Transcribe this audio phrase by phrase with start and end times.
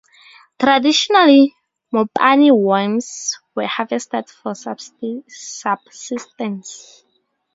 [0.57, 1.53] Traditionally,
[1.93, 7.03] mopane worms were harvested for subsistence.